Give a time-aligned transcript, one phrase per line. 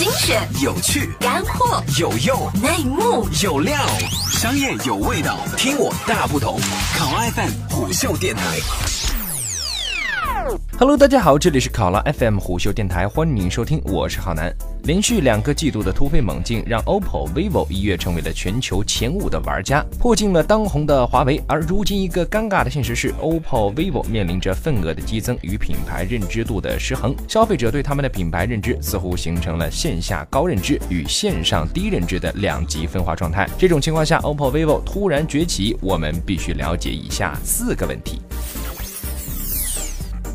[0.00, 3.76] 精选、有趣、干货、有用、内幕、有料，
[4.32, 6.58] 商业有味道，听我大不同。
[6.96, 8.42] 考 FM 虎嗅电台。
[10.80, 14.50] Hello，大家好，这里是考拉 FM 虎嗅电台，欢迎收听，我是浩南。
[14.84, 21.38] 连续两个季度的突飞猛进，让 OPPO、vivo 一跃成为了全球前五的玩家，迫近了当红的华为。
[21.46, 33.46] 而如今，一个尴尬的现实是，OPPO、vivo 面临着份额的激增与品牌认知度的失衡，消费者对他们的品牌认知似乎形成了线下高认知与线上低认知的两极分化状态。
[33.58, 38.22] 这种情况下，OPPO、vivo 突然崛起，我们必须了解以下四个问题。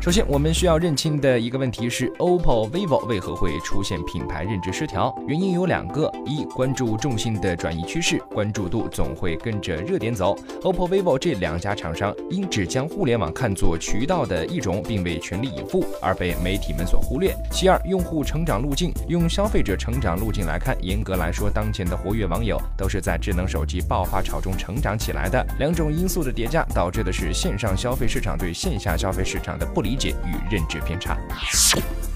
[0.00, 5.14] 首先，我们需要认清的一个问题是，OPPO、vivo 为何会出现品牌认知失调？
[5.28, 10.34] 原因有两个：一、关注重心的转移趋势，关注度总会跟着热点走。
[10.62, 17.36] OPPO、vivo 这两家厂商因只将互联网看作渠道的一种，并未全力以赴，而被媒体们所忽略。
[17.50, 25.46] 其二，用户成长路径，用消费者成长路径来看，严格来说，当前的活跃网友都是在智能手机爆发潮中成长起来的。
[25.58, 29.89] 两种因素的叠加，导致的是线上消费市场对线下消费市场的不理。
[29.90, 31.18] 理解与认知偏差。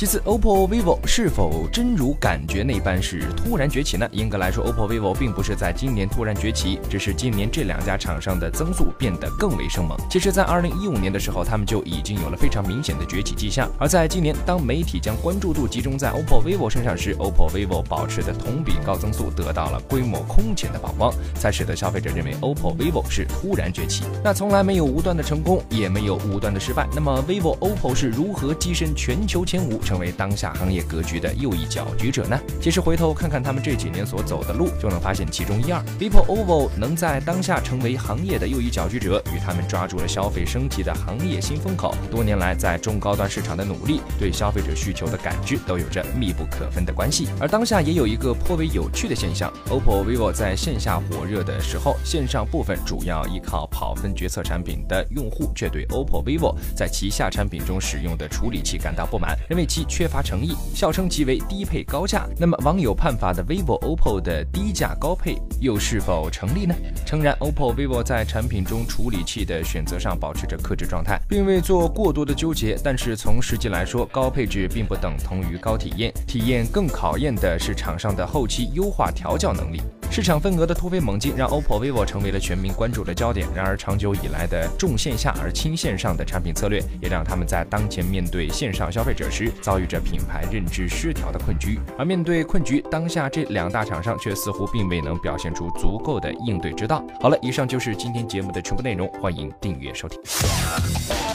[0.00, 4.08] 其次，OPPO、vivo 是否真如感觉那般是突然崛起呢？
[4.12, 9.94] 严格来说，OPPO、vivo 并不是在今年突然崛起，只是今年这两家厂商的增速变得更为生猛。
[10.08, 13.70] 其实，在2015年的时候，他们就已经有了非常明显的崛起迹象。
[13.78, 24.04] 而在今年，当媒体将关注度集中在 OPPO、vivo 身上时，OPPO、vivo 保持的同比高增速得到了规模空前的曝光，才使得消费者认为 OPPO、vivo 是突然崛起。
[24.24, 26.88] 那从来没有无端的成功，也没有无端的失败。
[26.94, 29.78] 那么，vivo、OPPO 是如何跻身全球前五？
[29.90, 32.38] 成为当下行业格局的又一搅局者呢？
[32.62, 35.82] 其实回头看看他们这几年所走的路，就能发现其中一二。
[35.98, 47.26] vivo、OPPO 能在当下成为行业的又一搅局者，与他们抓住了消费升级的行业新风口，多年来在中高端市场的努力，对消费者需求的感知都有着密不可分的关系。
[47.40, 59.79] 而当下也有一个颇为有趣的现象：OPPO、vivo 在线下火热的时候，线上部分主要依靠跑分决策产品的用户，却对 OPPO、vivo 在旗下产品中使用的处理器感到不满，认为其。
[59.88, 62.26] 缺乏诚意，笑称其为低配高价。
[62.38, 66.74] 那么网友判罚的 vivo、OPPO 的低价高配又是否成立呢？
[67.06, 72.78] 诚然，OPPO、vivo 在产品中处理器的选择上保持着克制状态，并未做过多的纠结。
[72.82, 79.80] 但是从实际来说，高配置并不等同于高体验，体验更考验的是厂商的后期优化调教能力。
[80.10, 83.46] 市场份额的突飞猛进，让 OPPO、vivo 成为了全民关注的焦点。
[83.54, 91.78] 然而，长久以来的重线下而轻线上的产品策略，也让他们在当前面对线上消费者时，遭遇着品牌认知失调的困局。
[91.96, 97.04] 而面对困局，当下这两大厂商却似乎并未能表现出足够的应对之道。
[97.20, 100.20] 好了，以上就是今天节目的全部内容，欢迎订阅收听。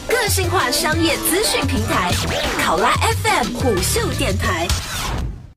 [0.09, 2.11] 个性化商业资讯平台，
[2.61, 2.91] 考拉
[3.23, 4.67] FM 虎嗅电台。